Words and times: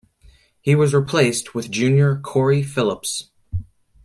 He 0.59 0.73
was 0.73 0.95
replaced 0.95 1.53
with 1.53 1.69
junior 1.69 2.17
Cory 2.17 2.63
Phillips. 2.63 3.29